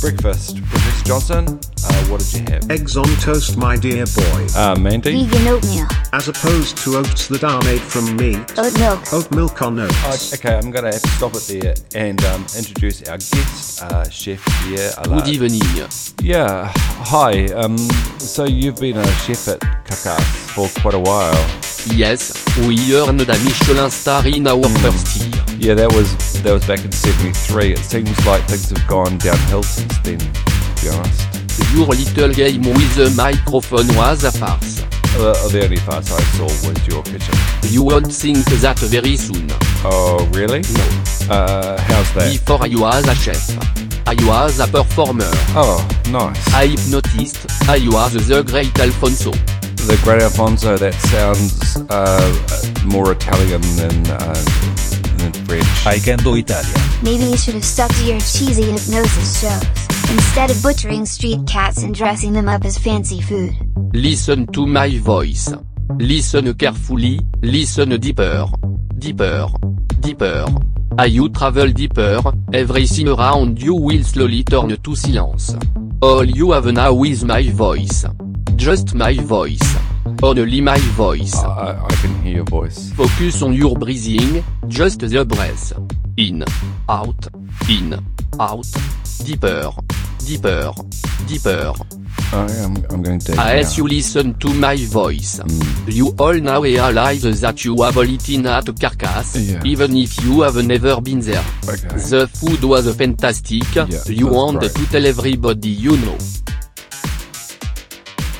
breakfast. 0.00 0.62
Professor 0.66 1.04
Johnson, 1.04 1.58
uh, 1.84 2.04
what 2.06 2.20
did 2.20 2.32
you 2.32 2.44
have? 2.52 2.70
Eggs 2.70 2.96
on 2.96 3.08
toast, 3.18 3.56
my 3.56 3.76
dear 3.76 4.06
boy. 4.06 4.46
Uh, 4.54 4.76
Mandy? 4.78 5.24
Vegan 5.24 5.48
oatmeal. 5.48 5.88
As 6.12 6.28
opposed 6.28 6.76
to 6.84 6.98
oats 6.98 7.26
that 7.26 7.42
are 7.42 7.60
made 7.64 7.80
from 7.80 8.14
meat. 8.16 8.38
Oat 8.56 8.78
milk. 8.78 9.12
Oat 9.12 9.30
milk 9.32 9.62
on 9.62 9.80
oats. 9.80 9.96
Oh, 10.04 10.36
okay, 10.36 10.54
I'm 10.54 10.70
going 10.70 10.84
to 10.84 10.92
have 10.92 11.02
to 11.02 11.08
stop 11.08 11.34
it 11.34 11.60
there 11.60 11.74
and 11.96 12.24
um, 12.26 12.46
introduce 12.56 13.02
our 13.08 13.18
guest, 13.18 13.82
uh, 13.82 14.08
Chef 14.10 14.44
Pierre 14.62 14.92
Allard. 14.98 15.24
Good 15.24 15.34
evening. 15.34 15.88
Yeah, 16.22 16.72
hi. 16.76 17.46
Um, 17.54 17.76
so 18.18 18.44
you've 18.44 18.76
been 18.76 18.96
a 18.96 19.06
chef 19.24 19.48
at 19.48 19.58
Carcasse 19.86 20.22
for 20.54 20.68
quite 20.80 20.94
a 20.94 21.00
while. 21.00 21.67
Yes, 21.86 22.32
we 22.66 22.76
earned 22.96 23.20
a 23.22 23.38
Michelin 23.44 23.90
star 23.90 24.26
in 24.26 24.46
our 24.46 24.62
first 24.80 25.20
year. 25.22 25.44
Yeah, 25.58 25.74
that 25.74 25.92
was 25.92 26.42
that 26.42 26.52
was 26.52 26.66
back 26.66 26.84
in 26.84 26.92
'73. 26.92 27.72
It 27.72 27.78
seems 27.78 28.26
like 28.26 28.42
things 28.46 28.70
have 28.70 28.86
gone 28.86 29.16
downhill 29.18 29.62
since 29.62 29.96
then. 29.98 30.18
To 30.18 30.82
be 30.82 30.88
honest, 30.90 31.74
Your 31.74 31.86
little 31.86 32.32
game 32.32 32.62
with 32.62 32.94
the 32.96 33.10
microphone 33.16 33.88
was 33.96 34.24
a 34.24 34.32
farce. 34.32 34.82
uh, 35.18 35.48
the 35.48 35.62
only 35.64 35.76
farce 35.78 36.12
I 36.12 36.20
saw 36.36 36.44
was 36.68 36.86
your 36.86 37.02
kitchen. 37.02 37.34
You 37.62 37.82
won't 37.82 38.12
think 38.12 38.44
that 38.60 38.78
very 38.78 39.16
soon. 39.16 39.48
Oh, 39.84 40.28
really? 40.32 40.60
No. 40.60 41.34
Uh, 41.34 41.80
how's 41.80 42.12
that? 42.14 42.32
Before 42.32 42.62
I 42.62 42.68
was 42.68 43.08
a 43.08 43.14
chef, 43.14 44.06
I 44.06 44.14
was 44.26 44.60
a 44.60 44.66
performer. 44.66 45.30
Oh, 45.56 45.78
nice. 46.10 46.54
I 46.54 46.66
hypnotist. 46.68 47.46
I 47.68 47.78
was 47.88 48.26
the 48.28 48.42
great 48.42 48.78
Alfonso. 48.78 49.32
The 49.86 49.98
Great 50.02 50.22
Alfonso. 50.22 50.76
That 50.76 50.94
sounds 50.94 51.76
uh, 51.90 52.84
more 52.84 53.12
Italian 53.12 53.62
than 53.76 54.06
uh, 54.10 54.34
than 55.18 55.32
French. 55.46 55.86
I 55.86 55.98
can 55.98 56.18
do 56.18 56.34
Italian. 56.34 56.80
Maybe 57.02 57.24
you 57.24 57.36
should 57.36 57.54
have 57.54 57.64
stuck 57.64 57.90
to 57.94 58.04
your 58.04 58.20
cheesy 58.20 58.64
hypnosis 58.64 59.40
shows, 59.40 59.62
instead 60.10 60.50
of 60.50 60.62
butchering 60.62 61.06
street 61.06 61.40
cats 61.46 61.82
and 61.82 61.94
dressing 61.94 62.32
them 62.32 62.48
up 62.48 62.64
as 62.64 62.76
fancy 62.76 63.20
food. 63.20 63.54
Listen 63.94 64.46
to 64.48 64.66
my 64.66 64.98
voice. 64.98 65.52
Listen 65.96 66.52
carefully, 66.54 67.18
listen 67.40 67.98
deeper. 67.98 68.46
Deeper. 68.98 69.48
Deeper. 70.00 70.46
As 70.98 71.14
you 71.14 71.28
travel 71.30 71.70
deeper, 71.70 72.20
everything 72.52 73.08
around 73.08 73.62
you 73.62 73.74
will 73.74 74.02
slowly 74.02 74.42
turn 74.42 74.76
to 74.76 74.96
silence. 74.96 75.54
All 76.02 76.24
you 76.24 76.52
have 76.52 76.66
now 76.66 77.02
is 77.04 77.24
my 77.24 77.48
voice. 77.50 78.04
Just 78.58 78.92
my 78.92 79.14
voice. 79.14 79.76
Only 80.20 80.60
my 80.60 80.78
voice. 80.96 81.32
I, 81.36 81.80
I 81.80 81.94
can 82.02 82.22
hear 82.22 82.36
your 82.38 82.44
voice. 82.44 82.90
Focus 82.92 83.40
on 83.42 83.52
your 83.52 83.76
breathing, 83.76 84.44
just 84.66 84.98
the 84.98 85.24
breath. 85.24 85.72
In, 86.16 86.42
out, 86.88 87.28
in, 87.70 87.94
out, 88.40 88.66
deeper, 89.24 89.70
deeper, 90.26 90.72
deeper. 91.28 91.72
I 92.32 92.50
am. 92.58 92.76
I'm 92.90 93.00
going 93.00 93.20
to. 93.20 93.40
As 93.40 93.78
you 93.78 93.86
listen 93.86 94.34
to 94.40 94.52
my 94.52 94.74
voice, 94.74 95.38
mm. 95.38 95.94
you 95.94 96.12
all 96.18 96.34
now 96.34 96.60
realize 96.60 97.22
that 97.40 97.64
you 97.64 97.80
have 97.82 97.96
eaten 97.98 98.44
at 98.46 98.64
Carcasse, 98.64 99.52
Yeah. 99.52 99.62
even 99.64 99.96
if 99.96 100.20
you 100.24 100.40
have 100.42 100.56
never 100.66 101.00
been 101.00 101.20
there. 101.20 101.44
Okay. 101.62 101.96
The 101.96 102.26
food 102.34 102.64
was 102.64 102.92
fantastic, 102.96 103.62
you 104.08 104.26
want 104.26 104.62
to 104.62 104.68
tell 104.90 105.06
everybody 105.06 105.68
you 105.68 105.96
know. 105.98 106.18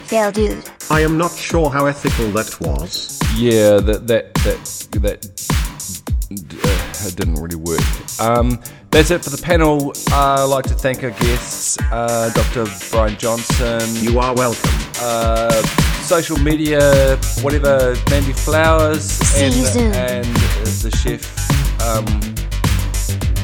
Fail 0.09 0.33
dude. 0.33 0.65
I 0.91 1.01
am 1.03 1.19
not 1.19 1.33
sure 1.33 1.69
how 1.69 1.85
ethical 1.87 2.31
that 2.31 2.59
was. 2.61 3.21
Yeah, 3.37 3.77
that 3.81 4.07
that 4.07 4.33
that 4.35 4.89
that 5.03 5.21
uh, 6.65 7.07
it 7.09 7.15
didn't 7.17 7.35
really 7.35 7.57
work. 7.57 7.81
Um, 8.19 8.59
that's 8.91 9.11
it 9.11 9.23
for 9.23 9.29
the 9.31 9.41
panel. 9.43 9.93
Uh, 10.11 10.37
I'd 10.39 10.45
like 10.45 10.65
to 10.67 10.75
thank 10.75 11.05
our 11.05 11.11
guests, 11.11 11.79
uh, 11.93 12.31
Dr. 12.35 12.65
Brian 12.91 13.19
Johnson. 13.19 13.81
You 13.97 14.19
are 14.19 14.35
welcome. 14.35 14.71
Uh, 15.01 15.63
social 16.03 16.39
media, 16.39 17.17
whatever, 17.43 17.95
Mandy 18.09 18.33
Flowers, 18.33 19.05
See 19.05 19.45
and 19.45 19.55
you 19.55 19.67
soon. 19.67 19.93
and 19.93 20.25
the 20.25 20.91
chef, 21.03 21.23
um, 21.83 22.07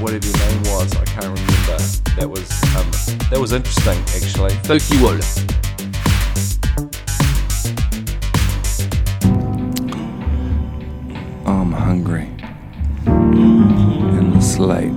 whatever 0.03 0.27
your 0.27 0.39
name 0.49 0.63
was, 0.73 0.97
I 0.97 1.05
can't 1.05 1.27
remember. 1.27 1.77
That 2.17 2.31
was 2.31 2.51
um, 2.75 2.91
that 3.29 3.39
was 3.39 3.53
interesting, 3.53 3.99
actually. 4.17 4.55
Fuck 4.65 4.81
you 4.91 5.07
all. 5.09 5.64
Hungry. 11.95 12.29
And 13.07 14.35
it's 14.37 14.59
late. 14.59 14.91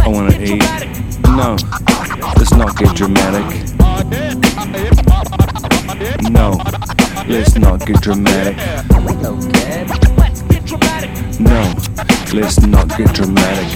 I 0.00 0.06
wanna 0.06 0.38
eat. 0.38 0.62
No, 1.40 1.56
let's 2.36 2.52
not 2.52 2.76
get 2.76 2.94
dramatic. 2.94 3.46
No, 6.30 6.56
let's 7.26 7.56
not 7.56 7.84
get 7.84 8.00
dramatic. 8.00 8.56
No, 11.40 11.74
let's 12.32 12.60
not 12.60 12.96
get 12.96 13.12
dramatic. 13.12 13.68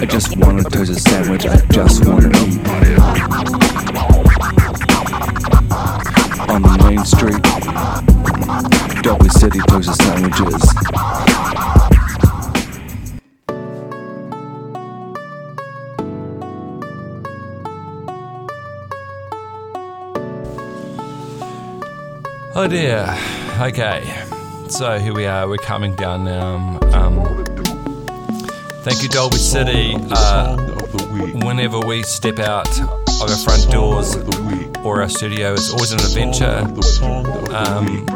I 0.00 0.06
just 0.06 0.36
want 0.38 0.62
to 0.62 0.70
taste 0.70 0.90
a 0.90 0.94
sandwich. 0.94 1.44
I 1.46 1.56
just 1.66 2.06
want 2.06 2.32
to 2.32 2.40
eat. 2.48 3.93
Main 7.04 7.18
street, 7.18 7.42
Dolby 9.02 9.28
City 9.28 9.58
toasted 9.68 9.94
sandwiches. 9.96 10.62
Oh 22.56 22.68
dear. 22.68 23.14
Okay. 23.60 24.02
So 24.68 24.98
here 24.98 25.12
we 25.12 25.26
are. 25.26 25.48
We're 25.48 25.56
coming 25.58 25.94
down 25.96 26.24
now. 26.24 26.78
Um, 26.92 27.44
thank 28.82 29.02
you, 29.02 29.08
Dolby 29.08 29.36
City. 29.36 29.94
Uh, 30.10 30.56
Song 30.56 30.70
of 30.70 30.92
the 30.92 31.08
week. 31.12 31.44
whenever 31.44 31.80
we 31.80 32.02
step 32.02 32.38
out 32.38 32.68
our 33.30 33.36
front 33.36 33.70
doors 33.70 34.16
or 34.84 35.02
our 35.02 35.08
studio. 35.08 35.52
It's 35.54 35.72
always 35.72 35.92
an 35.92 36.00
adventure. 36.00 36.60
Um, 37.54 38.06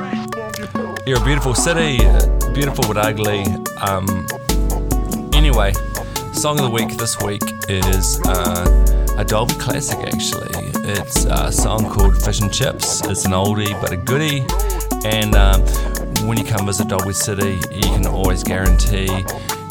you're 1.06 1.20
a 1.20 1.24
beautiful 1.24 1.54
city, 1.54 1.98
beautiful 2.52 2.84
but 2.86 2.96
ugly. 2.96 3.44
Um, 3.80 4.26
anyway, 5.34 5.72
song 6.32 6.58
of 6.58 6.64
the 6.64 6.70
week 6.70 6.96
this 6.96 7.18
week 7.20 7.42
is 7.68 8.20
uh, 8.26 9.14
a 9.16 9.24
Dolby 9.24 9.54
classic 9.54 9.98
actually. 10.06 10.70
It's 10.90 11.24
a 11.24 11.50
song 11.52 11.88
called 11.88 12.20
Fish 12.22 12.40
and 12.40 12.52
Chips. 12.52 13.02
It's 13.06 13.24
an 13.24 13.32
oldie 13.32 13.80
but 13.80 13.92
a 13.92 13.96
goodie. 13.96 14.44
And 15.06 15.34
um, 15.34 15.60
when 16.26 16.38
you 16.38 16.44
come 16.44 16.66
visit 16.66 16.88
Dolby 16.88 17.12
City, 17.12 17.58
you 17.70 17.82
can 17.82 18.06
always 18.06 18.42
guarantee 18.42 19.08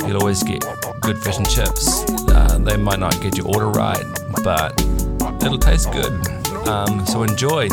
you'll 0.07 0.17
always 0.17 0.41
get 0.41 0.63
good 1.01 1.17
fish 1.17 1.37
and 1.37 1.49
chips. 1.49 2.03
Uh, 2.29 2.57
they 2.61 2.77
might 2.77 2.99
not 2.99 3.19
get 3.21 3.37
your 3.37 3.47
order 3.47 3.69
right, 3.69 4.03
but 4.43 4.73
it'll 5.41 5.57
taste 5.57 5.91
good. 5.91 6.11
Um, 6.67 7.05
so 7.05 7.23
enjoy. 7.23 7.69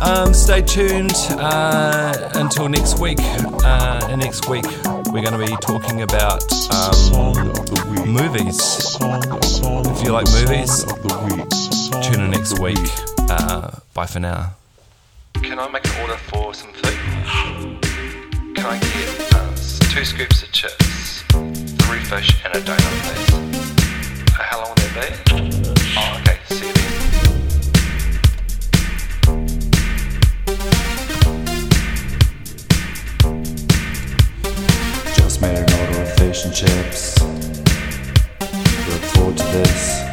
Um, 0.00 0.32
stay 0.32 0.62
tuned 0.62 1.12
uh, 1.30 2.30
until 2.34 2.68
next 2.68 3.00
week. 3.00 3.18
Uh, 3.20 4.06
and 4.08 4.20
next 4.20 4.48
week, 4.48 4.64
we're 5.12 5.22
going 5.22 5.32
to 5.32 5.38
be 5.38 5.56
talking 5.60 6.02
about 6.02 6.42
um, 6.72 7.48
movies. 8.06 8.96
If 9.00 10.04
you 10.04 10.12
like 10.12 10.26
movies, 10.32 10.84
tune 12.06 12.20
in 12.24 12.30
next 12.30 12.60
week. 12.60 12.78
Uh, 13.28 13.72
bye 13.94 14.06
for 14.06 14.20
now. 14.20 14.52
Can 15.34 15.58
I 15.58 15.68
make 15.68 15.84
an 15.86 16.00
order 16.00 16.16
for 16.16 16.54
some 16.54 16.72
food? 16.72 16.94
Can 18.54 18.66
I 18.66 18.78
get 18.78 19.34
uh, 19.34 19.50
two 19.90 20.04
scoops 20.04 20.42
of 20.42 20.52
chips, 20.52 21.22
three 21.82 22.00
fish, 22.00 22.44
and 22.44 22.54
a 22.54 22.60
donut, 22.60 23.02
please? 23.02 24.34
Uh, 24.34 24.42
how 24.42 24.58
long 24.58 24.68
will 24.68 25.00
they 25.00 25.10
be? 25.10 25.27
Chips. 36.46 37.20
Look 37.20 39.02
forward 39.12 39.36
to 39.38 39.44
this. 39.44 40.07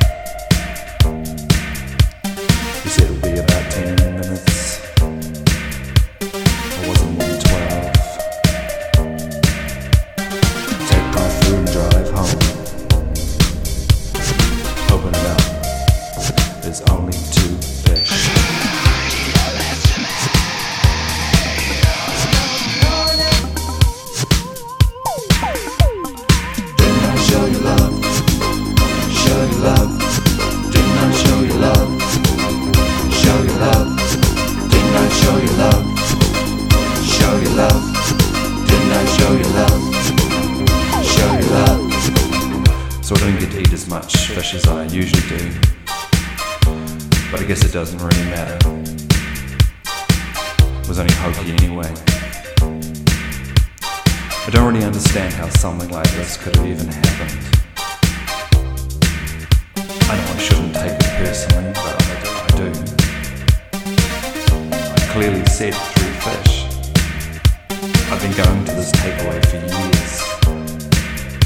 Been 68.28 68.44
going 68.44 68.66
to 68.66 68.72
this 68.72 68.92
takeaway 68.92 69.40
for 69.46 69.58
years. 69.58 70.22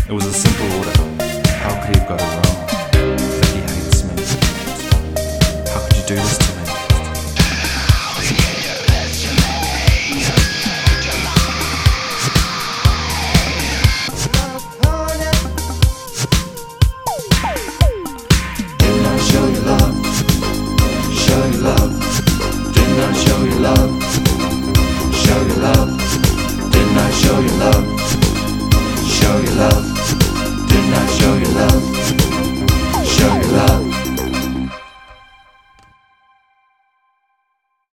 It 0.07 0.13
was 0.13 0.25
a 0.25 0.33
simple 0.33 0.65
order. 0.77 0.91
How 1.59 1.75
could 1.81 1.95
he 1.95 1.99
have 1.99 2.07
got 2.07 2.21
it 2.21 2.29
wrong? 2.35 2.57
That 2.93 3.49
he 3.53 3.59
hates 3.59 4.03
me. 4.03 4.11
How 5.71 5.85
could 5.85 5.97
you 5.97 6.03
do 6.07 6.15
this 6.15 6.37
to 6.37 6.53
me? 6.53 6.58